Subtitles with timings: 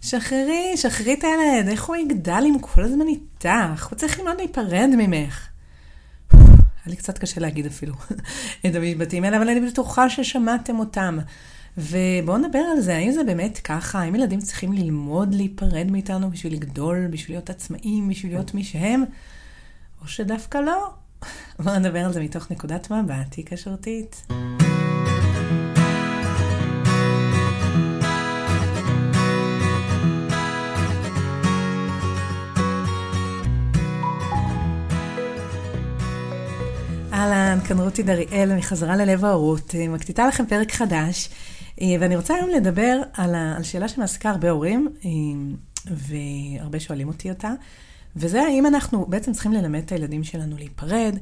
[0.00, 3.86] שחררי, שחררי את הילד, איך הוא יגדל אם הוא כל הזמן איתך?
[3.90, 5.48] הוא צריך ללמוד להיפרד ממך.
[6.32, 7.94] היה לי קצת קשה להגיד אפילו
[8.66, 11.18] את המשפטים האלה, אבל אני בטוחה ששמעתם אותם.
[11.78, 14.00] ובואו נדבר על זה, האם זה באמת ככה?
[14.00, 19.04] האם ילדים צריכים ללמוד להיפרד מאיתנו בשביל לגדול, בשביל להיות עצמאים, בשביל להיות מי שהם?
[20.02, 20.90] או שדווקא לא?
[21.58, 24.26] בואו נדבר על זה מתוך נקודת מבט היקשרתית.
[37.20, 41.28] אהלן, כאן רותי דריאל, אני חזרה ללב ההורות, אה, מקטיטה לכם פרק חדש,
[41.80, 45.10] אה, ואני רוצה היום לדבר על, ה, על שאלה שמעסיקה הרבה הורים, אה,
[45.86, 47.52] והרבה שואלים אותי אותה,
[48.16, 51.16] וזה האם אנחנו בעצם צריכים ללמד את הילדים שלנו להיפרד,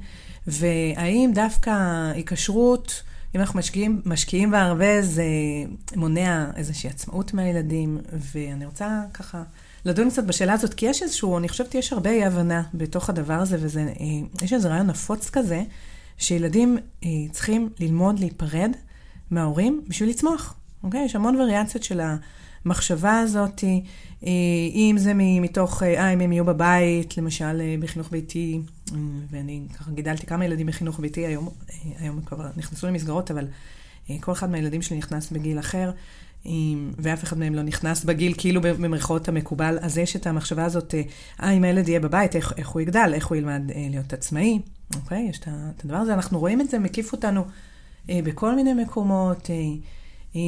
[0.46, 1.70] והאם דווקא
[2.14, 3.02] היקשרות,
[3.34, 5.24] אם אנחנו משקיעים, משקיעים בה הרבה, זה
[5.96, 9.42] מונע איזושהי עצמאות מהילדים, ואני רוצה ככה...
[9.84, 13.56] לדון קצת בשאלה הזאת, כי יש איזשהו, אני חושבת שיש הרבה אי-הבנה בתוך הדבר הזה,
[14.40, 15.62] ויש איזה רעיון נפוץ כזה,
[16.18, 18.70] שילדים אה, צריכים ללמוד להיפרד
[19.30, 21.04] מההורים בשביל לצמוח, אוקיי?
[21.04, 22.00] יש המון וריאציות של
[22.64, 24.28] המחשבה הזאת, אה,
[24.74, 28.60] אם זה מתוך, אה, אם הם יהיו בבית, למשל אה, בחינוך ביתי,
[28.92, 28.98] אה,
[29.30, 33.46] ואני ככה גידלתי כמה ילדים בחינוך ביתי, היום, אה, היום כבר נכנסו למסגרות, אבל
[34.10, 35.90] אה, כל אחד מהילדים שלי נכנס בגיל אחר.
[36.98, 40.94] ואף אחד מהם לא נכנס בגיל, כאילו במרכאות המקובל, אז יש את המחשבה הזאת,
[41.42, 44.58] אה, אם הילד יהיה בבית, איך, איך הוא יגדל, איך הוא ילמד אה, להיות עצמאי,
[44.94, 45.26] אוקיי?
[45.30, 45.48] יש את
[45.84, 47.44] הדבר הזה, אנחנו רואים את זה, מקיף אותנו
[48.10, 49.50] אה, בכל מיני מקומות.
[49.50, 49.56] אה,
[50.36, 50.40] אה,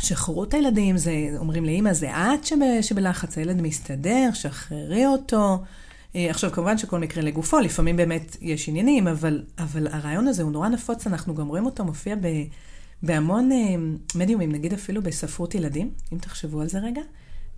[0.00, 5.58] שחררו את הילדים, זה, אומרים לאמא, זה את שב, שבלחץ, הילד מסתדר, שחררי אותו.
[6.16, 10.52] אה, עכשיו, כמובן שכל מקרה לגופו, לפעמים באמת יש עניינים, אבל, אבל הרעיון הזה הוא
[10.52, 12.26] נורא נפוץ, אנחנו גם רואים אותו מופיע ב...
[13.04, 13.74] בהמון אה,
[14.14, 17.00] מדיומים, נגיד אפילו בספרות ילדים, אם תחשבו על זה רגע,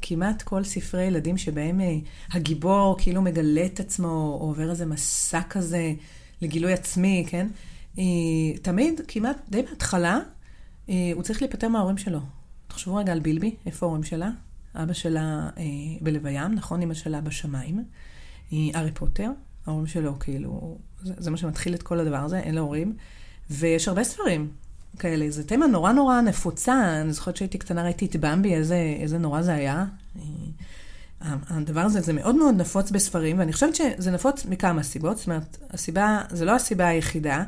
[0.03, 1.97] כמעט כל ספרי ילדים שבהם אה,
[2.31, 5.93] הגיבור כאילו מגלה את עצמו, או עובר איזה מסע כזה
[6.43, 7.47] לגילוי עצמי, כן?
[7.99, 8.05] אה,
[8.63, 10.19] תמיד, כמעט די בהתחלה,
[11.15, 12.21] הוא צריך להיפטר מההורים שלו.
[12.69, 14.31] תחשבו רגע על בילבי, איפה ההורים שלה?
[14.75, 15.49] אבא שלה
[16.01, 16.83] בלב הים, נכון?
[16.83, 17.85] אמא שלה בשמיים.
[18.53, 19.31] ארי פוטר,
[19.67, 22.97] ההורים שלו כאילו, זה, זה מה שמתחיל את כל הדבר הזה, אין לו הורים.
[23.51, 24.51] ויש הרבה ספרים
[24.99, 25.31] כאלה.
[25.31, 27.01] זו תמה נורא נורא נפוצה.
[27.01, 29.85] אני זוכרת שהייתי קטנה, ראיתי את במבי, איזה, איזה נורא זה היה.
[31.21, 35.17] הדבר הזה זה מאוד מאוד נפוץ בספרים, ואני חושבת שזה נפוץ מכמה סיבות.
[35.17, 37.45] זאת אומרת, הסיבה, זה לא הסיבה היחידה,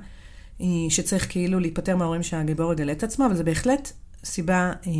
[0.89, 3.93] שצריך כאילו להיפטר מההורים שהגיבור יגלה את עצמו, אבל זה בהחלט
[4.25, 4.93] סיבה אה,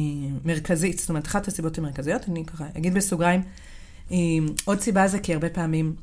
[0.45, 0.99] מרכזית.
[0.99, 3.43] זאת אומרת, אחת הסיבות המרכזיות, אני ככה אגיד בסוגריים,
[4.11, 4.17] אה,
[4.65, 5.97] עוד סיבה זה כי הרבה פעמים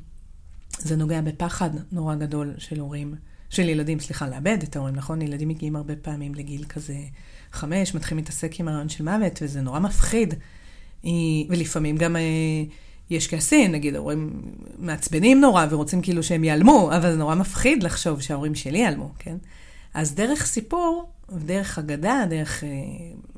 [0.78, 3.14] זה נוגע בפחד נורא גדול של הורים.
[3.50, 5.22] של ילדים, סליחה, לאבד את ההורים, נכון?
[5.22, 6.96] ילדים מגיעים הרבה פעמים לגיל כזה
[7.52, 10.34] חמש, מתחילים להתעסק עם הרעיון של מוות, וזה נורא מפחיד.
[11.04, 11.10] אה,
[11.48, 12.20] ולפעמים גם אה,
[13.10, 14.42] יש כעסים, נגיד, ההורים
[14.78, 19.36] מעצבנים נורא ורוצים כאילו שהם ייעלמו, אבל זה נורא מפחיד לחשוב שההורים שלי ייעלמו, כן?
[19.94, 22.68] אז דרך סיפור, דרך אגדה, דרך אה,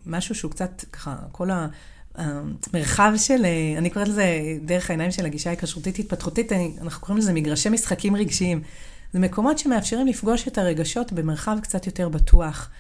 [0.07, 1.49] משהו שהוא קצת ככה, כל
[2.15, 3.47] המרחב של,
[3.79, 4.25] אני קוראת לזה
[4.65, 8.63] דרך העיניים של הגישה ההיקשרותית התפתחותית, אנחנו קוראים לזה מגרשי משחקים רגשיים.
[9.13, 12.71] זה מקומות שמאפשרים לפגוש את הרגשות במרחב קצת יותר בטוח.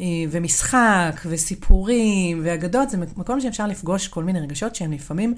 [0.00, 5.34] אה, ומשחק, וסיפורים, ואגדות, זה מקום שאפשר לפגוש כל מיני רגשות שהם לפעמים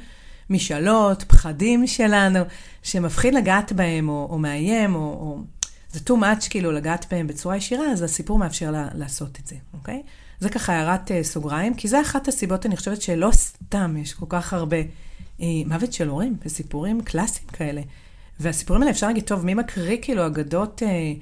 [0.51, 2.39] משאלות, פחדים שלנו,
[2.83, 5.39] שמפחיד לגעת בהם, או, או מאיים, או, או
[5.93, 9.57] זה too much כאילו לגעת בהם בצורה ישירה, אז הסיפור מאפשר לה, לעשות את זה,
[9.75, 10.03] אוקיי?
[10.41, 14.27] זה ככה הערת uh, סוגריים, כי זה אחת הסיבות, אני חושבת, שלא סתם יש כל
[14.29, 14.77] כך הרבה
[15.39, 17.81] uh, מוות של הורים, וסיפורים קלאסיים כאלה.
[18.41, 21.13] והסיפורים האלה, אפשר להגיד, טוב, מי מקריא כאילו אגדות אה,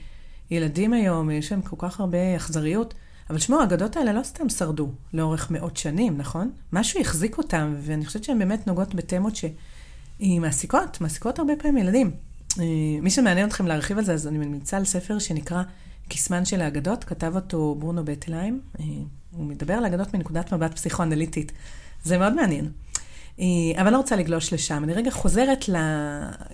[0.51, 2.95] ילדים היום, יש להם כל כך הרבה אכזריות,
[3.31, 6.51] אבל שמעו, האגדות האלה לא סתם שרדו לאורך מאות שנים, נכון?
[6.73, 12.11] משהו החזיק אותם, ואני חושבת שהן באמת נוגעות בתמות שהיא מעסיקות, הרבה פעמים ילדים.
[12.61, 12.65] אה,
[13.03, 15.63] מי שמעניין אתכם להרחיב על זה, אז אני ממליצה על ספר שנקרא
[16.09, 18.61] קסמן של האגדות, כתב אותו ברונו בטלהיים.
[18.81, 18.85] אה,
[19.31, 21.53] הוא מדבר על אגדות מנקודת מבט פסיכואנליטית.
[22.05, 22.71] זה מאוד מעניין.
[23.41, 23.47] אה,
[23.83, 24.85] אבל לא רוצה לגלוש לשם.
[24.85, 25.77] אני רגע חוזרת ל...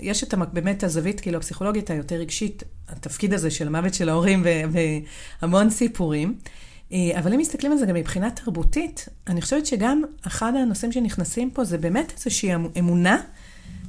[0.00, 4.44] יש את באמת הזווית, כאילו, הפסיכולוגית היותר רגשית, התפקיד הזה של המוות של ההורים
[5.42, 6.34] והמון סיפורים.
[6.92, 11.50] אה, אבל אם מסתכלים על זה גם מבחינה תרבותית, אני חושבת שגם אחד הנושאים שנכנסים
[11.50, 13.20] פה זה באמת איזושהי אמ-, אמונה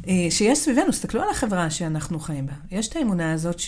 [0.07, 0.92] אה, שיש סביבנו.
[0.92, 2.53] תסתכלו על החברה שאנחנו חיים בה.
[2.71, 3.59] יש את האמונה הזאת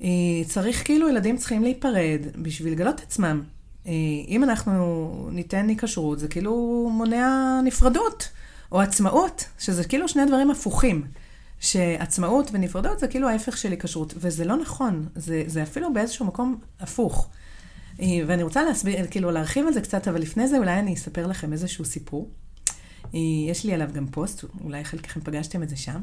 [0.00, 3.42] שצריך, כאילו, ילדים צריכים להיפרד בשביל לגלות עצמם.
[3.86, 3.92] אה,
[4.28, 8.28] אם אנחנו ניתן היקשרות, זה כאילו מונע נפרדות,
[8.72, 11.04] או עצמאות, שזה כאילו שני דברים הפוכים.
[11.60, 16.58] שעצמאות ונפרדות זה כאילו ההפך של היקשרות, וזה לא נכון, זה, זה אפילו באיזשהו מקום
[16.80, 17.28] הפוך.
[18.00, 21.26] אה, ואני רוצה להסביר, כאילו להרחיב על זה קצת, אבל לפני זה אולי אני אספר
[21.26, 22.30] לכם איזשהו סיפור.
[23.48, 26.00] יש לי עליו גם פוסט, אולי חלקכם פגשתם את זה שם,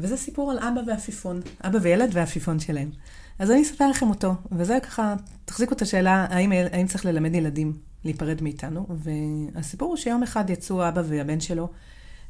[0.00, 2.90] וזה סיפור על אבא ועפיפון, אבא וילד והעפיפון שלהם.
[3.38, 5.14] אז אני אספר לכם אותו, וזה ככה,
[5.44, 7.72] תחזיקו את השאלה, האם, האם צריך ללמד ילדים
[8.04, 11.68] להיפרד מאיתנו, והסיפור הוא שיום אחד יצאו אבא והבן שלו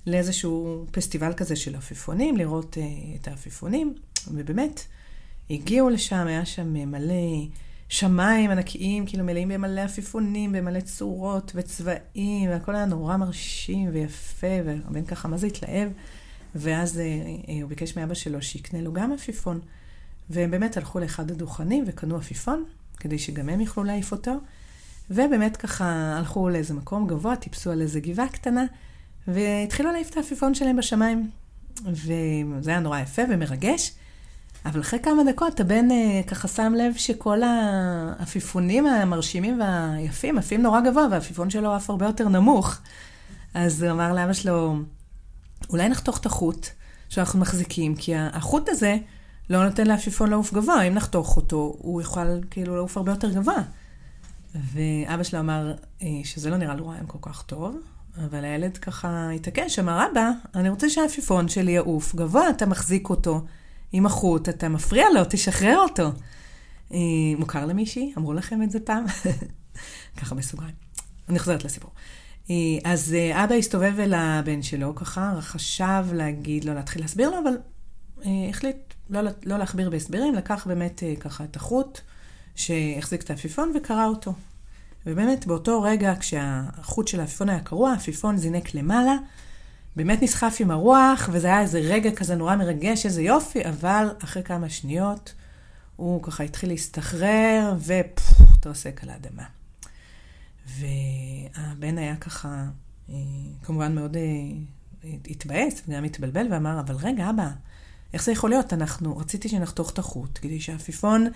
[0.07, 3.95] לאיזשהו פסטיבל כזה של עפיפונים, לראות uh, את העפיפונים,
[4.31, 4.81] ובאמת,
[5.51, 7.47] הגיעו לשם, היה שם מלא
[7.89, 15.05] שמיים ענקיים, כאילו מלאים במלא עפיפונים, במלא צורות וצבעים, והכל היה נורא מרשים ויפה, והבן
[15.05, 15.89] ככה, מה זה התלהב?
[16.55, 19.61] ואז uh, uh, הוא ביקש מאבא שלו שיקנה לו גם עפיפון.
[20.31, 22.65] והם באמת הלכו לאחד הדוכנים וקנו עפיפון,
[22.97, 24.33] כדי שגם הם יוכלו להעיף אותו.
[25.11, 28.65] ובאמת ככה הלכו לאיזה מקום גבוה, טיפסו על איזה גבעה קטנה,
[29.29, 31.31] והתחילו להעיף את העפיפון שלהם בשמיים.
[31.87, 33.93] וזה היה נורא יפה ומרגש.
[34.65, 40.81] אבל אחרי כמה דקות הבן אה, ככה שם לב שכל העפיפונים המרשימים והיפים עפים נורא
[40.81, 42.79] גבוה, והעפיפון שלו עף הרבה יותר נמוך.
[43.55, 44.77] אז הוא אמר לאבא שלו,
[45.71, 46.67] אולי נחתוך את החוט
[47.09, 48.97] שאנחנו מחזיקים, כי החוט הזה
[49.51, 53.63] לא נותן לעפיפון לעוף גבוה, אם נחתוך אותו, הוא יוכל כאילו לעוף הרבה יותר גבוה.
[54.55, 57.77] ואבא שלו אמר אה, שזה לא נראה לו רעיון כל כך טוב,
[58.25, 63.45] אבל הילד ככה התעקש, אמר, אבא, אני רוצה שהעפיפון שלי יעוף גבוה, אתה מחזיק אותו
[63.93, 66.13] עם החוט, אתה מפריע לו, תשחרר אותו.
[66.93, 66.99] אה,
[67.39, 68.13] מוכר למישהי?
[68.19, 69.05] אמרו לכם את זה פעם?
[70.19, 70.75] ככה בסוגריים.
[71.29, 71.91] אני חוזרת לסיפור.
[72.51, 72.55] אה,
[72.85, 77.55] אז אבא הסתובב אל הבן שלו, ככה, חשב להגיד לו, להתחיל להסביר לו, אבל
[78.51, 78.77] החליט
[79.11, 82.01] לא, לא להכביר בהסברים, לקח באמת ככה את החוט.
[82.55, 84.35] שהחזיק את העפיפון וקרע אותו.
[85.07, 89.15] ובאמת באותו רגע, כשהחוט של העפיפון היה קרוע, העפיפון זינק למעלה,
[89.97, 94.43] באמת נסחף עם הרוח, וזה היה איזה רגע כזה נורא מרגש, איזה יופי, אבל אחרי
[94.43, 95.35] כמה שניות
[95.97, 99.45] הוא ככה התחיל להסתחרר, והתרסק על האדמה.
[100.67, 102.65] והבן היה ככה,
[103.11, 103.15] אה,
[103.63, 104.23] כמובן מאוד אה,
[105.27, 107.51] התבאס, וגם התבלבל, ואמר, אבל רגע, אבא,
[108.13, 108.73] איך זה יכול להיות?
[108.73, 111.27] אנחנו, רציתי שנחתוך את החוט, כדי שהעפיפון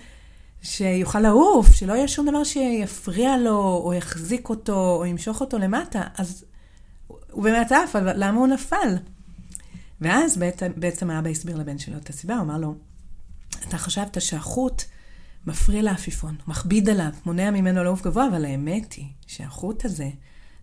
[0.61, 6.03] שיוכל לעוף, שלא יהיה שום דבר שיפריע לו, או יחזיק אותו, או ימשוך אותו למטה.
[6.17, 6.45] אז
[7.31, 8.95] הוא באמת עף, אבל למה הוא נפל?
[10.01, 12.75] ואז בעצם, בעצם האבא הסביר לבן שלו את הסיבה, הוא אמר לו,
[13.67, 14.83] אתה חשבת שהחוט
[15.47, 20.09] מפריע לעפיפון, מכביד עליו, מונע ממנו לעוף גבוה, אבל האמת היא שהחוט הזה,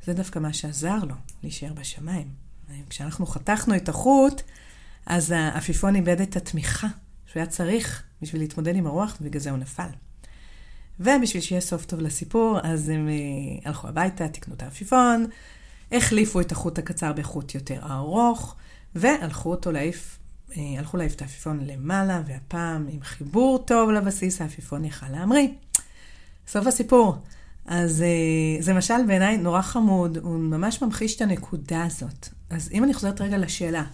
[0.05, 2.29] זה דווקא מה שעזר לו להישאר בשמיים.
[2.91, 4.43] כשאנחנו חתכנו את החוט,
[5.07, 6.87] אז העפיפון איבד את התמיכה
[7.27, 9.89] שהוא היה צריך בשביל להתמודד עם הרוח, ובגלל זה הוא נפל.
[11.01, 15.27] ובשביל שיהיה סוף טוב לסיפור, אז הם uh, הלכו הביתה, תיקנו את העפיפון,
[15.93, 18.57] החליפו את החוט הקצר בחוט יותר ארוך,
[18.95, 20.19] והלכו אותו להעיף,
[20.57, 25.49] הלכו להעיף את העפיפון למעלה, והפעם עם חיבור טוב לבסיס, העפיפון יכל להמריא.
[26.49, 27.17] סוף הסיפור.
[27.67, 32.29] אז uh, זה משל בעיניי נורא חמוד, הוא ממש ממחיש את הנקודה הזאת.
[32.51, 33.85] אז אם אני חוזרת רגע לשאלה,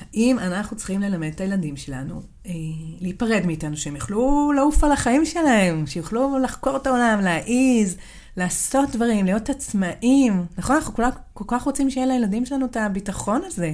[0.00, 2.52] האם אנחנו צריכים ללמד את הילדים שלנו אה,
[3.00, 7.96] להיפרד מאיתנו, שהם יוכלו לעוף על החיים שלהם, שיוכלו לחקור את העולם, להעיז,
[8.36, 10.46] לעשות דברים, להיות עצמאים.
[10.58, 10.76] נכון?
[10.76, 10.94] אנחנו
[11.34, 13.72] כל כך רוצים שיהיה לילדים שלנו את הביטחון הזה.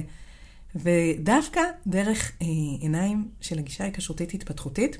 [0.75, 2.47] ודווקא דרך אה,
[2.79, 4.97] עיניים של הגישה ההיקשרותית התפתחותית,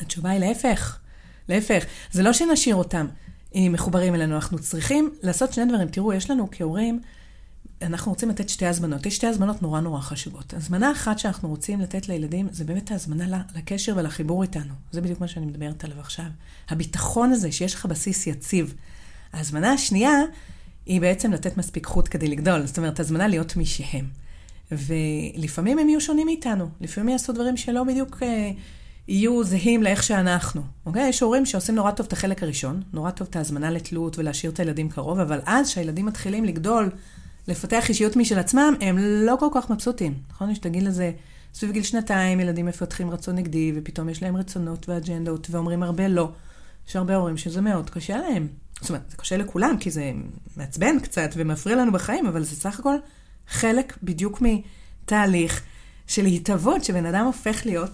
[0.00, 0.98] התשובה היא להפך.
[1.48, 3.06] להפך, זה לא שנשאיר אותם
[3.54, 5.88] אה, מחוברים אלינו, אנחנו צריכים לעשות שני דברים.
[5.88, 7.00] תראו, יש לנו כהורים,
[7.82, 9.06] אנחנו רוצים לתת שתי הזמנות.
[9.06, 10.54] יש שתי הזמנות נורא נורא חשובות.
[10.54, 14.74] הזמנה אחת שאנחנו רוצים לתת לילדים, זה באמת ההזמנה לקשר ולחיבור איתנו.
[14.92, 16.26] זה בדיוק מה שאני מדברת עליו עכשיו.
[16.68, 18.74] הביטחון הזה, שיש לך בסיס יציב.
[19.32, 20.18] ההזמנה השנייה,
[20.86, 22.66] היא בעצם לתת מספיק חוט כדי לגדול.
[22.66, 24.21] זאת אומרת, הזמנה להיות מי שהם.
[24.72, 26.68] ולפעמים הם יהיו שונים מאיתנו.
[26.80, 28.50] לפעמים יעשו דברים שלא בדיוק אה,
[29.08, 30.62] יהיו זהים לאיך שאנחנו.
[30.86, 31.08] אוקיי?
[31.08, 34.60] יש הורים שעושים נורא טוב את החלק הראשון, נורא טוב את ההזמנה לתלות ולהשאיר את
[34.60, 36.90] הילדים קרוב, אבל אז שהילדים מתחילים לגדול,
[37.48, 40.14] לפתח אישיות משל עצמם, הם לא כל כך מבסוטים.
[40.30, 40.50] נכון?
[40.50, 41.12] יש את הגיל הזה,
[41.54, 46.28] סביב גיל שנתיים, ילדים מפתחים רצון נגדי, ופתאום יש להם רצונות ואג'נדות, ואומרים הרבה לא.
[46.88, 48.48] יש הרבה הורים שזה מאוד קשה להם.
[48.80, 50.12] זאת אומרת, זה קשה לכולם, כי זה
[50.56, 52.94] מעצבן קצת ומפריע לנו בחיים, אבל זה סך הכל
[53.48, 55.62] חלק בדיוק מתהליך
[56.06, 57.90] של התהוות, שבן אדם הופך להיות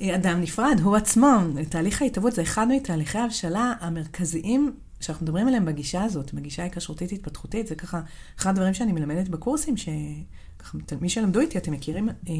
[0.00, 1.38] אה, אדם נפרד, הוא עצמו.
[1.68, 7.66] תהליך ההתהוות זה אחד מתהליכי ההבשלה המרכזיים שאנחנו מדברים עליהם בגישה הזאת, בגישה ההיקשרותית התפתחותית,
[7.66, 8.00] זה ככה
[8.38, 12.34] אחד הדברים שאני מלמדת בקורסים, שככה מי שלמדו איתי, אתם מכירים אה,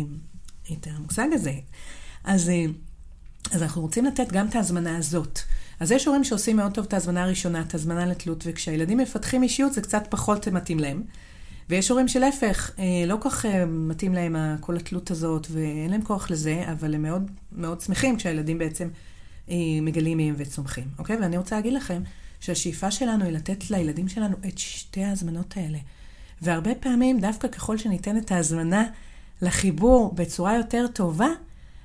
[0.73, 1.53] את המושג הזה.
[2.25, 2.65] אז, אה,
[3.51, 5.39] אז אנחנו רוצים לתת גם את ההזמנה הזאת.
[5.81, 9.73] אז יש הורים שעושים מאוד טוב את ההזמנה הראשונה, את ההזמנה לתלות, וכשהילדים מפתחים אישיות
[9.73, 11.03] זה קצת פחות מתאים להם.
[11.71, 16.65] ויש הורים שלהפך, אה, לא כך מתאים להם כל התלות הזאת, ואין להם כוח לזה,
[16.73, 18.89] אבל הם מאוד מאוד שמחים כשהילדים בעצם
[19.83, 21.17] מגלים מהם וצומחים, אוקיי?
[21.17, 22.03] ואני רוצה להגיד לכם,
[22.41, 25.79] שהשאיפה שלנו היא לתת לילדים שלנו את שתי ההזמנות האלה.
[26.43, 28.85] והרבה פעמים, דווקא ככל שניתן את ההזמנה
[29.43, 31.29] לחיבור בצורה יותר טובה,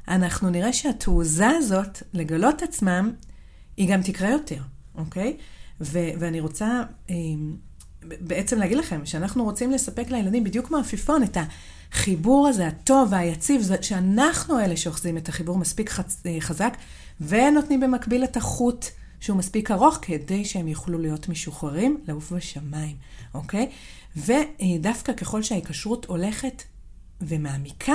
[0.08, 3.12] אנחנו נראה שהתעוזה הזאת לגלות עצמם,
[3.78, 4.62] היא גם תקרה יותר,
[4.96, 5.38] אוקיי?
[5.82, 7.16] ו- ואני רוצה אה,
[8.20, 11.38] בעצם להגיד לכם שאנחנו רוצים לספק לילדים בדיוק כמו עפיפון את
[11.92, 16.78] החיבור הזה, הטוב והיציב, שאנחנו אלה שאוחזים את החיבור מספיק חצ- אה, חזק,
[17.22, 18.86] ונותנים במקביל את החוט
[19.20, 22.96] שהוא מספיק ארוך כדי שהם יוכלו להיות משוחררים, לעוף בשמיים,
[23.34, 23.70] אוקיי?
[24.18, 26.64] ודווקא ככל שההיקשרות הולכת
[27.22, 27.94] ומעמיקה,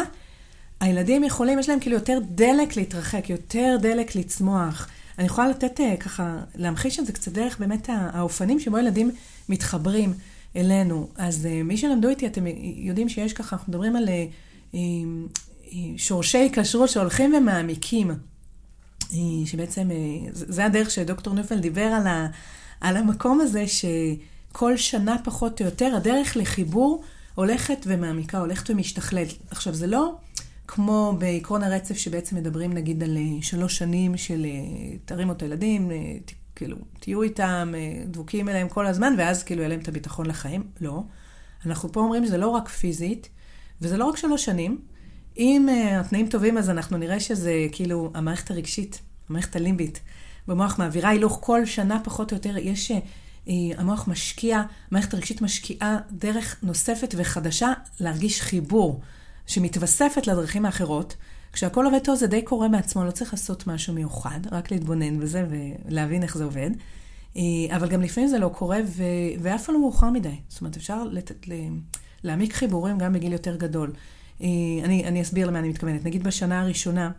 [0.80, 4.88] הילדים יכולים, יש להם כאילו יותר דלק להתרחק, יותר דלק לצמוח.
[5.18, 9.10] אני יכולה לתת אה, ככה, להמחיש את זה קצת דרך באמת האופנים שבו ילדים
[9.48, 10.14] מתחברים
[10.56, 11.08] אלינו.
[11.16, 12.44] אז אה, מי שלמדו איתי, אתם
[12.76, 14.08] יודעים שיש ככה, אנחנו מדברים על
[14.74, 14.80] אה,
[15.96, 18.10] שורשי כשרות שהולכים ומעמיקים.
[19.44, 19.90] שבעצם,
[20.32, 22.26] זה הדרך שדוקטור נופל דיבר על, ה,
[22.80, 27.02] על המקום הזה, שכל שנה פחות או יותר, הדרך לחיבור
[27.34, 29.32] הולכת ומעמיקה, הולכת ומשתכללת.
[29.50, 30.14] עכשיו, זה לא...
[30.74, 35.90] כמו בעקרון הרצף שבעצם מדברים נגיד על אה, שלוש שנים של אה, תרימו את הילדים,
[35.90, 35.96] אה,
[36.56, 37.72] כאילו, תהיו איתם,
[38.06, 40.62] דבוקים אליהם כל הזמן, ואז כאילו יהיה להם את הביטחון לחיים.
[40.80, 41.02] לא.
[41.66, 43.28] אנחנו פה אומרים שזה לא רק פיזית,
[43.80, 44.80] וזה לא רק שלוש שנים.
[45.38, 45.68] אם
[46.00, 50.00] התנאים טובים, אז אנחנו נראה שזה כאילו המערכת הרגשית, המערכת הלימבית
[50.48, 52.56] במוח מעבירה הילוך כל שנה פחות או יותר.
[52.58, 52.92] יש,
[53.76, 59.00] המוח משקיע, המערכת הרגשית משקיעה דרך נוספת וחדשה להרגיש חיבור.
[59.46, 61.16] שמתווספת לדרכים האחרות.
[61.52, 65.46] כשהכול עובד טוב זה די קורה מעצמו, לא צריך לעשות משהו מיוחד, רק להתבונן בזה
[65.50, 66.70] ולהבין איך זה עובד.
[67.36, 67.42] אה,
[67.76, 69.02] אבל גם לפעמים זה לא קורה, ו...
[69.42, 70.36] ואף פעם לא מאוחר מדי.
[70.48, 71.32] זאת אומרת, אפשר לת...
[72.24, 73.92] להעמיק חיבורים גם בגיל יותר גדול.
[74.42, 74.46] אה,
[74.84, 76.04] אני, אני אסביר למה אני מתכוונת.
[76.04, 77.10] נגיד בשנה הראשונה,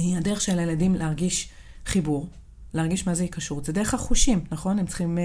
[0.00, 1.48] אה, הדרך של הילדים להרגיש
[1.86, 2.28] חיבור,
[2.74, 4.78] להרגיש מה זה היקשרות, זה דרך החושים, נכון?
[4.78, 5.18] הם צריכים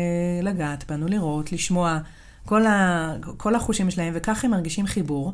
[0.44, 2.00] לגעת בנו, לראות, לשמוע,
[2.46, 3.13] כל, ה...
[3.38, 5.34] כל החושים שלהם, וכך הם מרגישים חיבור.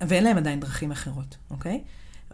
[0.00, 1.80] ואין להם עדיין דרכים אחרות, אוקיי?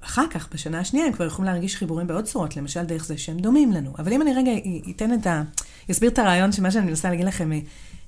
[0.04, 3.38] אחר כך, בשנה השנייה, הם כבר יכולים להרגיש חיבורים בעוד צורות, למשל דרך זה שהם
[3.38, 3.92] דומים לנו.
[3.98, 4.50] אבל אם אני רגע
[4.90, 5.42] אתן את ה...
[5.90, 7.50] אסביר את הרעיון שמה שאני מנסה להגיד לכם,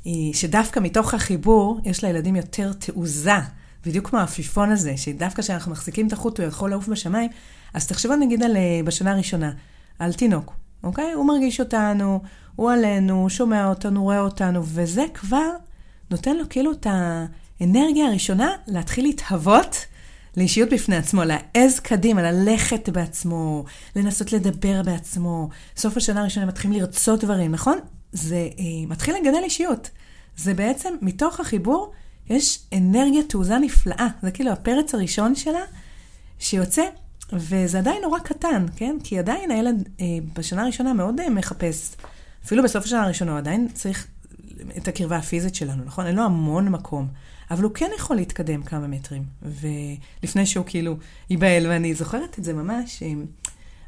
[0.04, 3.38] היא שדווקא מתוך החיבור, יש לילדים יותר תעוזה,
[3.86, 7.30] בדיוק כמו העפיפון הזה, שדווקא כשאנחנו מחזיקים את החוט, הוא יכול לעוף בשמיים.
[7.74, 9.52] אז תחשבו נגיד על, אה, בשנה הראשונה,
[9.98, 10.52] על תינוק,
[10.82, 11.12] אוקיי?
[11.12, 12.20] הוא מרגיש אותנו,
[12.56, 15.50] הוא עלינו, הוא שומע אותנו, רואה אותנו, וזה כבר
[16.10, 17.24] נותן לו כאילו את ה...
[17.60, 19.86] האנרגיה הראשונה, להתחיל להתהוות
[20.36, 23.64] לאישיות בפני עצמו, להעז קדימה, ללכת בעצמו,
[23.96, 25.48] לנסות לדבר בעצמו.
[25.76, 27.78] סוף השנה הראשונה מתחילים לרצות דברים, נכון?
[28.12, 29.90] זה אה, מתחיל לגדל אישיות.
[30.36, 31.92] זה בעצם, מתוך החיבור,
[32.30, 34.08] יש אנרגיה תעוזה נפלאה.
[34.22, 35.60] זה כאילו הפרץ הראשון שלה
[36.38, 36.82] שיוצא,
[37.32, 38.96] וזה עדיין נורא קטן, כן?
[39.04, 41.96] כי עדיין הילד אה, בשנה הראשונה מאוד אה, מחפש,
[42.44, 44.06] אפילו בסוף השנה הראשונה, הוא עדיין צריך
[44.76, 46.06] את הקרבה הפיזית שלנו, נכון?
[46.06, 47.08] אין לו המון מקום.
[47.54, 49.24] אבל הוא כן יכול להתקדם כמה מטרים.
[49.42, 50.96] ולפני שהוא כאילו
[51.30, 53.02] ייבהל, ואני זוכרת את זה ממש,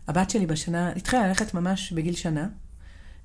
[0.09, 2.49] הבת שלי בשנה, התחילה ללכת ממש בגיל שנה,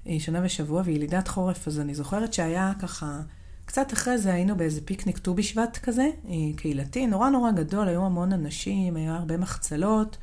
[0.08, 3.20] אה, שנה ושבוע, והיא ילידת חורף, אז אני זוכרת שהיה ככה,
[3.66, 8.06] קצת אחרי זה היינו באיזה פיקניק ט"ו בשבט כזה, אה, קהילתי, נורא נורא גדול, היו
[8.06, 10.18] המון אנשים, היה הרבה מחצלות.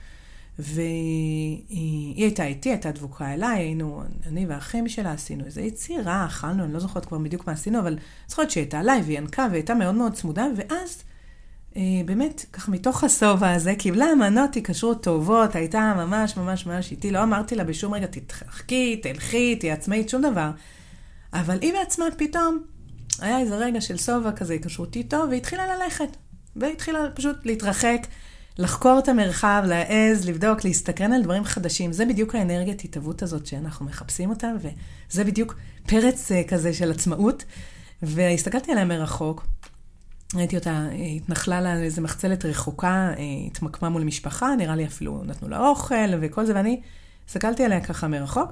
[0.59, 6.73] והיא הייתה איתי, הייתה דבוקה אליי, היינו, אני והאחים שלה עשינו איזו יצירה, אכלנו, אני
[6.73, 7.99] לא זוכרת כבר בדיוק מה עשינו, אבל
[8.29, 11.03] זוכרת שהיא הייתה עליי והיא ינקה הייתה מאוד מאוד צמודה, ואז
[11.77, 17.11] אה, באמת, ככה מתוך השובע הזה, קיבלה אמנות היקשרות טובות, הייתה ממש ממש ממש איתי,
[17.11, 20.51] לא אמרתי לה בשום רגע, תתרחקי, תלכי, תהיי עצמאית, שום דבר.
[21.33, 22.63] אבל היא בעצמה פתאום,
[23.21, 26.17] היה איזה רגע של שובע כזה היקשרותי טוב, והיא התחילה ללכת.
[26.57, 28.07] והתחילה פשוט להתרחק.
[28.59, 31.93] לחקור את המרחב, להעז, לבדוק, להסתכרן על דברים חדשים.
[31.93, 35.55] זה בדיוק האנרגיית התהוות הזאת שאנחנו מחפשים אותה, וזה בדיוק
[35.87, 37.45] פרץ אה, כזה של עצמאות.
[38.03, 39.47] והסתכלתי עליה מרחוק,
[40.35, 40.87] ראיתי אותה,
[41.17, 46.11] התנחלה לה איזה מחצלת רחוקה, אה, התמקמה מול משפחה, נראה לי אפילו נתנו לה אוכל
[46.21, 46.81] וכל זה, ואני
[47.29, 48.51] הסתכלתי עליה ככה מרחוק,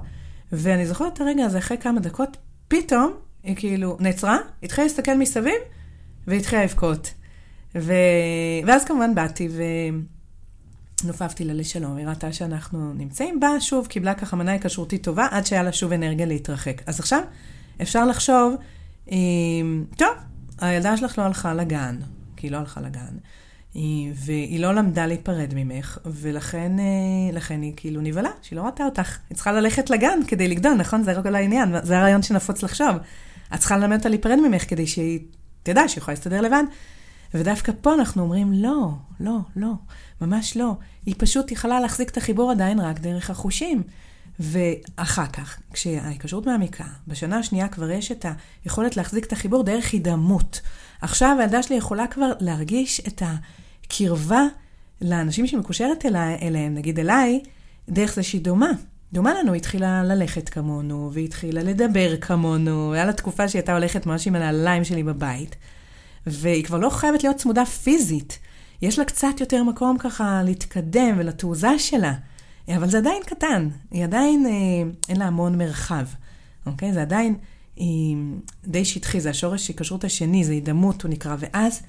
[0.51, 2.37] ואני זוכרת את הרגע הזה, אחרי כמה דקות,
[2.67, 5.55] פתאום היא כאילו נעצרה, התחילה להסתכל מסביב,
[6.27, 7.13] והתחילה לבכות.
[7.75, 7.93] ו...
[8.67, 9.49] ואז כמובן באתי
[11.03, 15.45] ונופפתי לה לשלום, היא ראתה שאנחנו נמצאים בה, שוב קיבלה ככה מנה היקשרותית טובה, עד
[15.45, 16.81] שהיה לה שוב אנרגיה להתרחק.
[16.85, 17.21] אז עכשיו
[17.81, 18.55] אפשר לחשוב,
[19.97, 20.09] טוב,
[20.61, 21.97] הילדה שלך לא הלכה לגן,
[22.37, 23.17] כי היא לא הלכה לגן,
[24.15, 29.17] והיא לא למדה להיפרד ממך, ולכן אה, היא כאילו נבהלה, שהיא לא ראתה אותך.
[29.29, 31.03] היא צריכה ללכת לגן כדי לגדול, נכון?
[31.03, 32.95] זה כל העניין, זה הרעיון שנפוץ לחשוב.
[33.53, 35.19] את צריכה ללמד אותה להיפרד ממך כדי שהיא
[35.63, 36.63] תדע שהיא יכולה להסתדר לבד.
[37.33, 39.71] ודווקא פה אנחנו אומרים, לא, לא, לא,
[40.21, 40.73] ממש לא.
[41.05, 43.83] היא פשוט יכלה להחזיק את החיבור עדיין רק דרך החושים.
[44.39, 48.25] ואחר כך, כשההיקשרות מעמיקה, בשנה השנייה כבר יש את
[48.65, 50.61] היכולת להחזיק את החיבור דרך הידמות.
[51.01, 54.41] עכשיו הילדה שלי יכולה כבר להרגיש את הקרבה
[55.01, 56.05] לאנשים שהיא מקושרת
[56.41, 57.41] אליהם, נגיד אליי,
[57.89, 58.71] דרך זה שהיא דומה.
[59.13, 63.73] דומה לנו, היא התחילה ללכת כמונו, והיא התחילה לדבר כמונו, היה לה תקופה שהיא הייתה
[63.73, 65.55] הולכת ממש עם הנעליים שלי בבית,
[66.27, 68.39] והיא כבר לא חייבת להיות צמודה פיזית.
[68.81, 72.13] יש לה קצת יותר מקום ככה להתקדם ולתעוזה שלה,
[72.75, 74.51] אבל זה עדיין קטן, היא עדיין, אה,
[75.09, 76.05] אין לה המון מרחב,
[76.65, 76.93] אוקיי?
[76.93, 77.35] זה עדיין
[77.75, 78.17] היא
[78.65, 81.81] די שטחי, זה השורש היקשרות השני, זה הידמות, הוא נקרא, ואז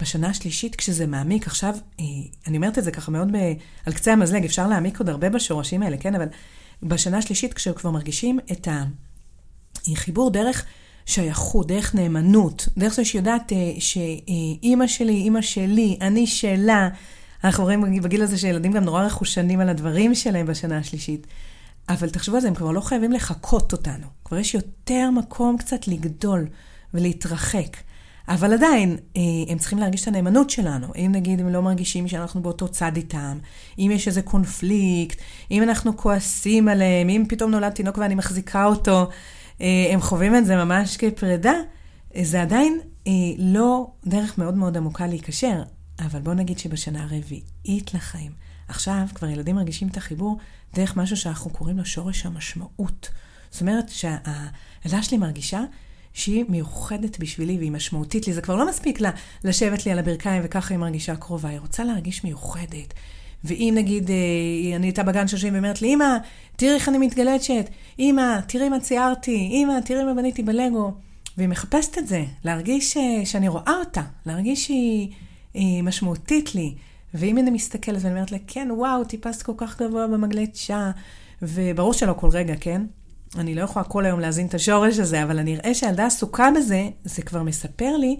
[0.00, 2.04] בשנה השלישית, כשזה מעמיק, עכשיו, אה,
[2.46, 3.36] אני אומרת את זה ככה מאוד ב,
[3.86, 6.14] על קצה המזלג, אפשר להעמיק עוד הרבה בשורשים האלה, כן?
[6.14, 6.26] אבל
[6.82, 8.68] בשנה השלישית, כשכבר מרגישים את
[9.92, 10.64] החיבור דרך
[11.06, 16.88] שייכות, דרך נאמנות, דרך זה שיודעת אה, שאימא שלי, אימא שלי, אני שלה,
[17.44, 21.26] אנחנו רואים בגיל הזה שילדים גם נורא רכושנים על הדברים שלהם בשנה השלישית.
[21.88, 24.06] אבל תחשבו על זה, הם כבר לא חייבים לחקות אותנו.
[24.24, 26.46] כבר יש יותר מקום קצת לגדול
[26.94, 27.76] ולהתרחק.
[28.28, 30.86] אבל עדיין, אה, הם צריכים להרגיש את הנאמנות שלנו.
[30.96, 33.38] אם נגיד הם לא מרגישים שאנחנו באותו צד איתם,
[33.78, 35.18] אם יש איזה קונפליקט,
[35.50, 39.08] אם אנחנו כועסים עליהם, אם פתאום נולד תינוק ואני מחזיקה אותו,
[39.92, 41.54] הם חווים את זה ממש כפרידה,
[42.16, 42.80] אה, זה עדיין
[43.38, 45.62] לא דרך מאוד מאוד עמוקה להיקשר.
[46.00, 48.32] אבל בואו נגיד שבשנה הרביעית לחיים,
[48.68, 50.38] עכשיו כבר ילדים מרגישים את החיבור
[50.74, 53.10] דרך משהו שאנחנו קוראים לו שורש המשמעות.
[53.50, 55.60] זאת אומרת שהילדה שלי מרגישה
[56.12, 58.32] שהיא מיוחדת בשבילי והיא משמעותית לי.
[58.32, 59.10] זה כבר לא מספיק לה
[59.44, 62.94] לשבת לי על הברכיים וככה היא מרגישה קרובה, היא רוצה להרגיש מיוחדת.
[63.44, 66.16] ואם נגיד, אה, אני הייתה בגן שיושבים ואומרת לי, אמא,
[66.56, 70.92] תראי איך אני מתגלצ'ת, אמא, תראי מה ציירתי, אמא, תראי מה בניתי בלגו.
[71.36, 76.74] והיא מחפשת את זה, להרגיש אה, שאני רואה אותה, להרגיש שהיא משמעותית לי.
[77.14, 80.90] ואם אני מסתכלת ואני אומרת לה, כן, וואו, טיפסת כל כך גבוה במגלצ'ה,
[81.42, 82.82] וברור שלא כל רגע, כן?
[83.38, 86.88] אני לא יכולה כל היום להזין את השורש הזה, אבל אני אראה שהילדה עסוקה בזה,
[87.04, 88.16] זה כבר מספר לי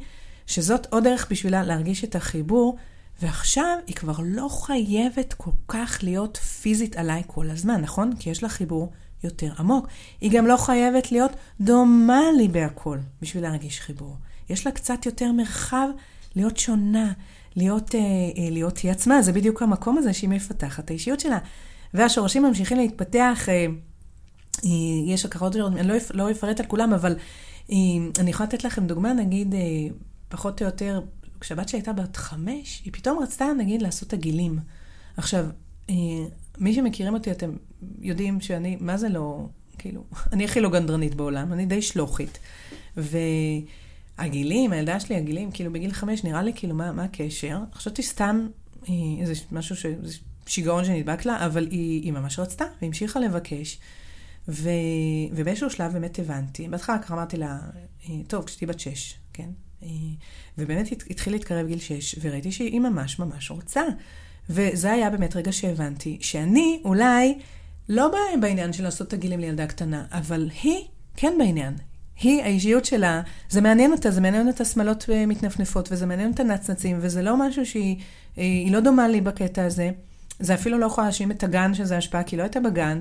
[0.47, 2.77] שזאת עוד דרך בשבילה להרגיש את החיבור,
[3.23, 8.17] ועכשיו היא כבר לא חייבת כל כך להיות פיזית עליי כל הזמן, נכון?
[8.19, 8.93] כי יש לה חיבור
[9.25, 9.87] יותר עמוק.
[10.21, 11.31] היא גם לא חייבת להיות
[11.61, 14.17] דומה לי בהכל בשביל להרגיש חיבור.
[14.51, 15.89] יש לה קצת יותר מרחב
[16.37, 17.13] להיות שונה,
[17.57, 21.39] להיות, אה, אה, להיות היא עצמה, זה בדיוק המקום הזה שהיא מפתחת את האישיות שלה.
[21.95, 23.49] והשורשים ממשיכים להתפתח.
[23.49, 23.67] אה,
[24.65, 24.71] אה,
[25.07, 27.17] יש הכרות אני לא, לא אפרט על כולם, אבל
[27.71, 27.77] אה,
[28.19, 29.61] אני יכולה לתת לכם דוגמה, נגיד, אה,
[30.29, 31.01] פחות או יותר,
[31.43, 34.59] כשהבת שלי הייתה בת חמש, היא פתאום רצתה, נגיד, לעשות עגילים.
[35.17, 35.47] עכשיו,
[36.59, 37.51] מי שמכירים אותי, אתם
[38.01, 39.47] יודעים שאני, מה זה לא,
[39.79, 42.39] כאילו, אני הכי לא גנדרנית בעולם, אני די שלוחית.
[42.97, 47.59] ועגילים, הילדה שלי, עגילים, כאילו, בגיל חמש, נראה לי, כאילו, מה, מה הקשר?
[47.75, 48.47] חשבתי סתם
[49.21, 49.87] איזה משהו, ש...
[50.47, 53.79] שיגעון שנדבק לה, אבל היא, היא ממש רצתה, והמשיכה לבקש.
[54.49, 54.69] ו...
[55.33, 57.59] ובאיזשהו שלב באמת הבנתי, בהתחלה ככה אמרתי לה,
[58.09, 59.49] אה, טוב, כשתהיי בת שש, כן?
[59.83, 59.89] אה,
[60.59, 63.83] ובאמת התחיל להתקרב גיל שש, וראיתי שהיא ממש ממש רוצה.
[64.51, 67.39] וזה היה באמת רגע שהבנתי שאני אולי
[67.89, 70.85] לא בעניין של לעשות תגילים לילדה קטנה, אבל היא
[71.17, 71.75] כן בעניין.
[72.21, 76.43] היא, האישיות שלה, זה מעניין אותה, זה מעניין אותה שמלות אה, מתנפנפות, וזה מעניין אותה
[76.43, 79.91] נצנצים, וזה לא משהו שהיא לא דומה לי בקטע הזה.
[80.41, 83.01] זה אפילו לא יכולה להאשים את הגן שזה השפעה, כי היא לא הייתה בגן.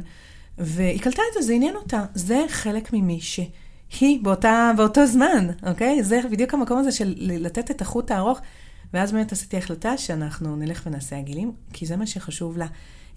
[0.58, 2.06] והיא קלטה את זה, זה עניין אותה.
[2.15, 3.22] זה חלק ממי
[3.92, 6.04] שהיא באותה, באותו זמן, אוקיי?
[6.04, 8.40] זה בדיוק המקום הזה של לתת את החוט הארוך.
[8.94, 12.68] ואז באמת עשיתי החלטה שאנחנו נלך ונעשה עגילים, כי זה מה שחשוב לה.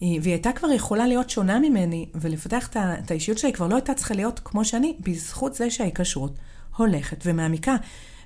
[0.00, 3.94] והיא הייתה כבר יכולה להיות שונה ממני, ולפתח את האישיות שלה, היא כבר לא הייתה
[3.94, 6.38] צריכה להיות כמו שאני, בזכות זה שההיקשרות
[6.76, 7.76] הולכת ומעמיקה.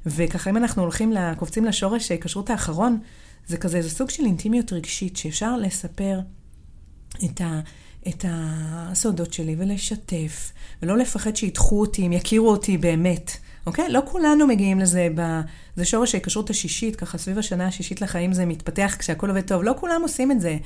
[0.07, 2.99] וככה אם אנחנו הולכים, קופצים לשורש ההיקשרות האחרון,
[3.47, 6.21] זה כזה, זה סוג של אינטימיות רגשית, שאפשר לספר
[7.25, 7.61] את ה...
[8.09, 13.31] את הסודות שלי ולשתף, ולא לפחד שידחו אותי, אם יכירו אותי באמת.
[13.67, 13.89] אוקיי?
[13.89, 15.41] לא כולנו מגיעים לזה, ב...
[15.77, 19.63] זה שורש ההיקשרות השישית, ככה סביב השנה השישית לחיים זה מתפתח כשהכול עובד טוב.
[19.63, 20.57] לא כולם עושים את זה.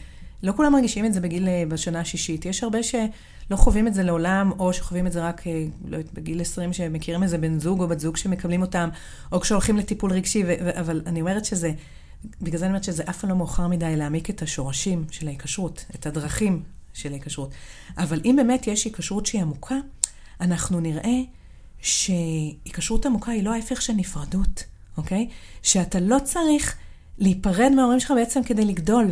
[0.42, 2.46] לא כולם מרגישים את זה בגיל, אה, בשנה השישית.
[2.46, 6.14] יש הרבה שלא חווים את זה לעולם, או שחווים את זה רק, אה, לא יודעת,
[6.14, 8.88] בגיל 20, שמכירים איזה בן זוג או בת זוג שמקבלים אותם,
[9.32, 10.80] או כשהולכים לטיפול רגשי, ו...
[10.80, 11.72] אבל אני אומרת שזה,
[12.42, 15.84] בגלל זה אני אומרת שזה אף פעם לא מאוחר מדי להעמיק את השורשים של ההיקשרות,
[15.94, 16.62] את הדרכים
[16.94, 17.50] של היקשרות.
[17.98, 19.76] אבל אם באמת יש היקשרות שהיא עמוקה,
[20.40, 21.18] אנחנו נראה
[21.82, 24.64] שהיקשרות עמוקה היא לא ההפך של נפרדות,
[24.96, 25.28] אוקיי?
[25.62, 26.76] שאתה לא צריך
[27.18, 29.06] להיפרד מההורים שלך בעצם כדי לגדול.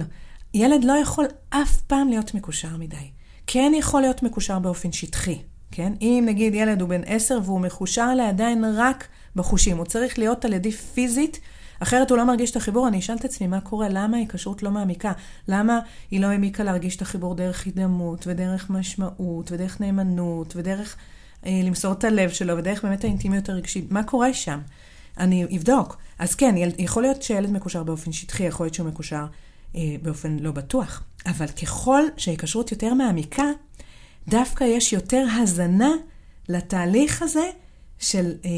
[0.54, 3.10] ילד לא יכול אף פעם להיות מקושר מדי.
[3.46, 5.38] כן יכול להיות מקושר באופן שטחי,
[5.70, 5.92] כן?
[6.00, 10.44] אם נגיד ילד הוא בן עשר והוא מחושר עליה עדיין רק בחושים, הוא צריך להיות
[10.44, 11.40] על ידי פיזית,
[11.80, 14.70] אחרת הוא לא מרגיש את החיבור, אני אשאל את עצמי מה קורה, למה ההיקשרות לא
[14.70, 15.12] מעמיקה?
[15.48, 15.78] למה
[16.10, 20.96] היא לא העמיקה להרגיש את החיבור דרך הידמות, ודרך משמעות, ודרך נאמנות, ודרך
[21.46, 23.92] אה, למסור את הלב שלו, ודרך באמת האינטימיות הרגשית?
[23.92, 24.60] מה קורה שם?
[25.18, 25.96] אני אבדוק.
[26.18, 29.26] אז כן, יכול להיות שילד מקושר באופן שטחי, יכול להיות שהוא מקושר
[29.76, 33.44] אה, באופן לא בטוח, אבל ככל שההיקשרות יותר מעמיקה,
[34.28, 35.90] דווקא יש יותר הזנה
[36.48, 37.50] לתהליך הזה
[37.98, 38.50] של, אה,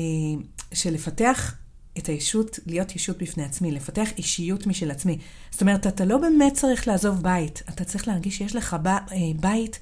[0.73, 1.55] של לפתח
[1.99, 5.19] את הישות, להיות ישות בפני עצמי, לפתח אישיות משל עצמי.
[5.51, 8.99] זאת אומרת, אתה לא באמת צריך לעזוב בית, אתה צריך להרגיש שיש לך ב, אה,
[9.41, 9.79] בית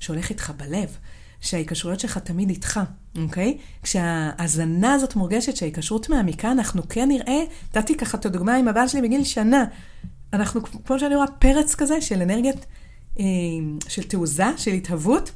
[0.00, 0.96] שהולך איתך בלב,
[1.40, 2.80] שההיקשרויות שלך תמיד איתך,
[3.18, 3.58] אוקיי?
[3.82, 7.44] כשההאזנה הזאת מורגשת שההיקשרות מעמיקה, אנחנו כן נראה,
[7.76, 9.64] נתתי ככה את הדוגמה עם הבעל שלי בגיל שנה,
[10.32, 12.66] אנחנו, כמו שאני רואה, פרץ כזה של אנרגיית,
[13.20, 13.24] אה,
[13.88, 15.30] של תעוזה, של התהוות.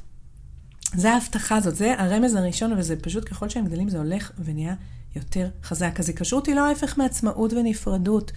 [0.93, 4.73] זה ההבטחה הזאת, זה הרמז הראשון, וזה פשוט ככל שהם גדלים זה הולך ונהיה
[5.15, 5.99] יותר חזק.
[5.99, 8.31] אז היקשרות היא לא ההפך מעצמאות ונפרדות,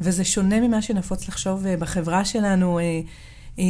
[0.00, 2.78] וזה שונה ממה שנפוץ לחשוב אה, בחברה שלנו.
[2.78, 3.64] אה,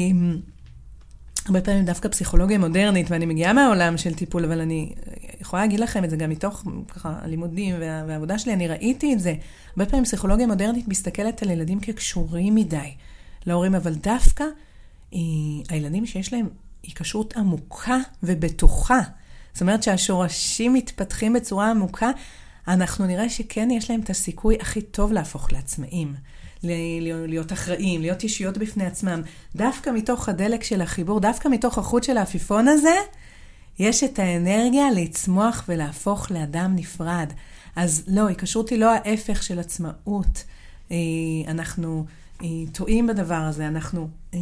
[1.46, 4.92] הרבה פעמים דווקא פסיכולוגיה מודרנית, ואני מגיעה מהעולם של טיפול, אבל אני
[5.40, 9.20] יכולה להגיד לכם את זה גם מתוך ככה הלימודים וה, והעבודה שלי, אני ראיתי את
[9.20, 9.34] זה.
[9.70, 12.94] הרבה פעמים פסיכולוגיה מודרנית מסתכלת על ילדים כקשורים מדי
[13.46, 14.44] להורים, אבל דווקא
[15.14, 15.18] אה,
[15.68, 16.48] הילדים שיש להם
[16.82, 19.00] היקשרות עמוקה ובטוחה,
[19.52, 22.10] זאת אומרת שהשורשים מתפתחים בצורה עמוקה,
[22.68, 26.14] אנחנו נראה שכן יש להם את הסיכוי הכי טוב להפוך לעצמאים.
[26.62, 29.22] להיות אחראים, להיות אישיות בפני עצמם.
[29.56, 32.94] דווקא מתוך הדלק של החיבור, דווקא מתוך החוט של העפיפון הזה,
[33.78, 37.32] יש את האנרגיה לצמוח ולהפוך לאדם נפרד.
[37.76, 40.44] אז לא, היקשרות היא לא ההפך של עצמאות.
[40.90, 40.96] אה,
[41.48, 42.06] אנחנו
[42.42, 44.38] אה, טועים בדבר הזה, אנחנו אה,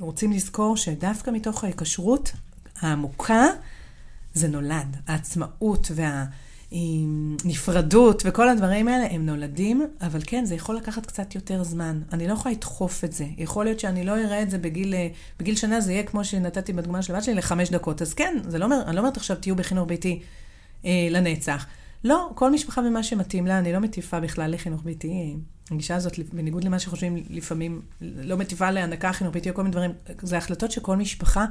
[0.00, 2.32] רוצים לזכור שדווקא מתוך ההיקשרות
[2.80, 3.44] העמוקה,
[4.36, 4.96] זה נולד.
[5.06, 6.24] העצמאות וה...
[6.70, 12.00] עם נפרדות וכל הדברים האלה, הם נולדים, אבל כן, זה יכול לקחת קצת יותר זמן.
[12.12, 13.26] אני לא יכולה לדחוף את זה.
[13.38, 16.72] יכול להיות שאני לא אראה את זה בגיל, אה, בגיל שנה, זה יהיה כמו שנתתי
[16.72, 18.02] בדוגמה של הבת שלי, לחמש דקות.
[18.02, 20.20] אז כן, זה לא אומר, אני לא אומרת עכשיו תהיו בחינוך ביתי
[20.84, 21.66] אה, לנצח.
[22.04, 25.36] לא, כל משפחה ומה שמתאים לה, אני לא מטיפה בכלל לחינוך ביתי.
[25.70, 29.92] הגישה הזאת, בניגוד למה שחושבים לפעמים, לא מטיפה להנקה חינוך ביתי או כל מיני דברים,
[30.22, 31.44] זה החלטות שכל משפחה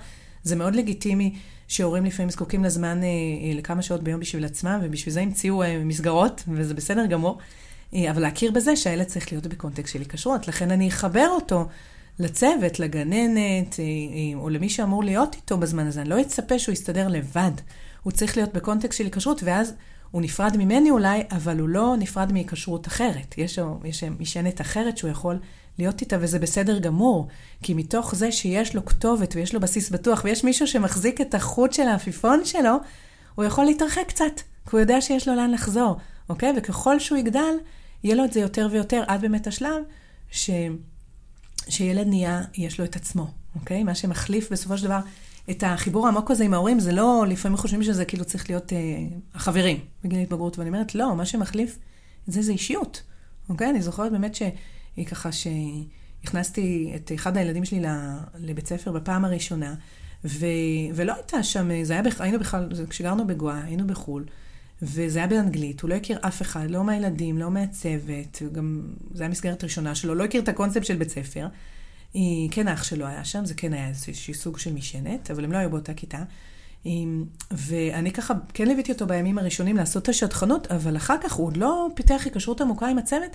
[0.46, 1.34] זה מאוד לגיטימי
[1.68, 5.82] שהורים לפעמים זקוקים לזמן אה, אה, לכמה שעות ביום בשביל עצמם, ובשביל זה המציאו אה,
[5.86, 7.38] מסגרות, וזה בסדר גמור.
[8.10, 10.48] אבל להכיר בזה שהילד צריך להיות בקונטקסט של היקשרות.
[10.48, 11.66] לכן אני אחבר אותו
[12.20, 13.76] לצוות, לגננת,
[14.36, 16.02] או למי שאמור להיות איתו בזמן הזה.
[16.02, 17.52] אני לא אצפה שהוא יסתדר לבד.
[18.04, 19.74] הוא צריך להיות בקונטקסט של היקשרות, ואז
[20.16, 23.36] הוא נפרד ממני אולי, אבל הוא לא נפרד מהיקשרות אחרת.
[23.38, 25.40] יש, יש משענת אחרת שהוא יכול
[25.78, 27.28] להיות איתה, וזה בסדר גמור.
[27.64, 31.74] כי מתוך זה שיש לו כתובת ויש לו בסיס בטוח, ויש מישהו שמחזיק את החוט
[31.74, 32.76] של העפיפון שלו,
[33.36, 35.98] הוא יכול להתרחק קצת, כי הוא יודע שיש לו לאן לחזור,
[36.30, 36.54] אוקיי?
[36.58, 37.54] וככל שהוא יגדל,
[38.04, 39.84] יהיה לו את זה יותר ויותר, עד באמת השלב
[40.32, 40.50] ש...
[41.70, 43.84] שילד נהיה, יש לו את עצמו, אוקיי?
[43.84, 45.00] מה שמחליף בסופו של דבר
[45.50, 48.78] את החיבור העמוק הזה עם ההורים, זה לא, לפעמים חושבים שזה כאילו צריך להיות אה,
[49.34, 51.78] החברים בגיל התבגרות, ואני אומרת, לא, מה שמחליף
[52.30, 53.04] את זה זה אישיות,
[53.50, 53.70] אוקיי?
[53.70, 57.82] אני זוכרת באמת שהיא ככה, שהכנסתי את אחד הילדים שלי
[58.36, 59.76] לבית ספר בפעם הראשונה,
[60.26, 60.46] ו,
[60.94, 64.26] ולא הייתה שם, זה היה, היינו בכלל, כשגרנו בגואה, היינו בחו"ל,
[64.82, 68.82] וזה היה באנגלית, הוא לא הכיר אף אחד, לא מהילדים, לא מהצוות, גם,
[69.14, 71.48] זו הייתה מסגרת ראשונה שלו, לא הכיר את הקונספט של בית ספר.
[72.52, 75.58] כן האח שלו היה שם, זה כן היה איזשהו סוג של משענת, אבל הם לא
[75.58, 76.24] היו באותה כיתה.
[77.52, 81.58] ואני ככה כן ליוויתי אותו בימים הראשונים לעשות את השטחנות, אבל אחר כך הוא עוד
[81.58, 83.32] לא פיתח היקשרות עמוקה עם הצוות,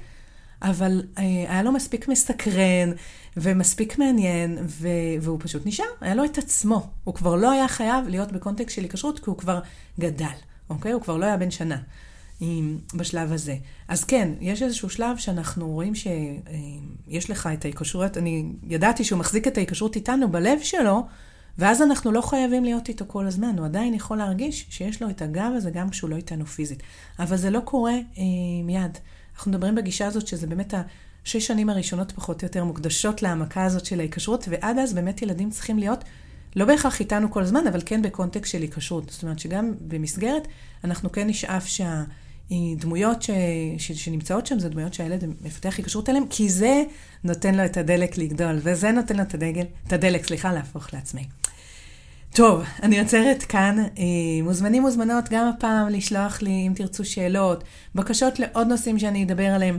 [0.62, 2.92] אבל אה, היה לו מספיק מסקרן
[3.36, 4.88] ומספיק מעניין, ו...
[5.20, 6.90] והוא פשוט נשאר, היה לו את עצמו.
[7.04, 9.60] הוא כבר לא היה חייב להיות בקונטקסט של היקשרות, כי הוא כבר
[10.00, 10.26] גדל,
[10.70, 10.92] אוקיי?
[10.92, 11.76] הוא כבר לא היה בן שנה.
[12.94, 13.56] בשלב הזה.
[13.88, 19.46] אז כן, יש איזשהו שלב שאנחנו רואים שיש לך את ההיקשרות, אני ידעתי שהוא מחזיק
[19.46, 21.06] את ההיקשרות איתנו בלב שלו,
[21.58, 25.22] ואז אנחנו לא חייבים להיות איתו כל הזמן, הוא עדיין יכול להרגיש שיש לו את
[25.22, 26.82] הגב הזה גם כשהוא לא איתנו פיזית.
[27.18, 28.24] אבל זה לא קורה אה,
[28.64, 28.98] מיד.
[29.34, 30.74] אנחנו מדברים בגישה הזאת שזה באמת
[31.24, 35.50] השש שנים הראשונות פחות או יותר מוקדשות להעמקה הזאת של ההיקשרות, ועד אז באמת ילדים
[35.50, 36.04] צריכים להיות
[36.56, 39.10] לא בהכרח איתנו כל הזמן, אבל כן בקונטקסט של היקשרות.
[39.10, 40.48] זאת אומרת שגם במסגרת,
[40.84, 42.02] אנחנו כן נשאף שה...
[42.76, 43.30] דמויות ש,
[43.78, 46.82] ש, שנמצאות שם, זה דמויות שהילד מפתח היקשרות אליהן, כי זה
[47.24, 51.26] נותן לו את הדלק לגדול, וזה נותן לו את הדגל, את הדלק, סליחה, להפוך לעצמי.
[52.34, 53.78] טוב, אני עוצרת כאן.
[53.78, 59.46] אה, מוזמנים מוזמנות גם הפעם לשלוח לי, אם תרצו שאלות, בקשות לעוד נושאים שאני אדבר
[59.46, 59.78] עליהם.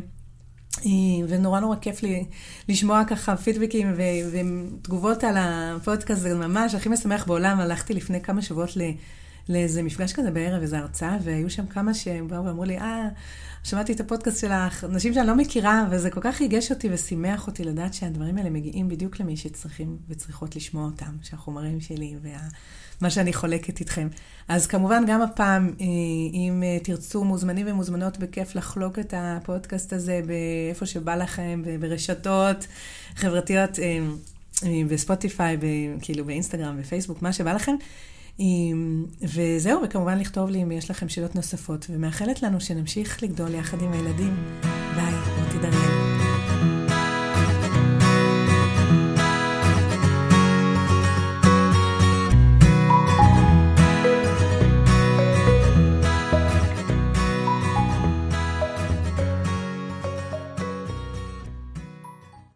[0.85, 0.91] אה,
[1.27, 2.25] ונורא נורא כיף לי
[2.69, 7.59] לשמוע ככה פידבקים ותגובות על הפודקאסט, זה ממש הכי משמח בעולם.
[7.59, 8.69] הלכתי לפני כמה שבועות
[9.49, 13.09] לאיזה מפגש כזה בערב, איזו הרצאה, והיו שם כמה שהם באו ואמרו לי, אה,
[13.63, 17.63] שמעתי את הפודקאסט שלך, אנשים שאני לא מכירה, וזה כל כך ריגש אותי ושימח אותי
[17.63, 23.09] לדעת שהדברים האלה מגיעים בדיוק למי שצריכים וצריכות לשמוע אותם, שהחומרים שלי ומה.
[23.09, 24.07] שאני חולקת איתכם.
[24.47, 25.85] אז כמובן, גם הפעם, אה,
[26.33, 32.67] אם אה, תרצו, מוזמנים ומוזמנות בכיף לחלוק את הפודקאסט הזה באיפה שבא לכם, ברשתות
[33.15, 33.99] חברתיות, אה,
[34.89, 35.57] בספוטיפיי,
[36.01, 37.75] כאילו באינסטגרם, בפייסבוק, מה שבא לכם.
[39.21, 43.93] וזהו, וכמובן לכתוב לי אם יש לכם שאלות נוספות, ומאחלת לנו שנמשיך לגדול יחד עם
[43.93, 44.35] הילדים.
[44.95, 46.40] ביי, רותי דריאל.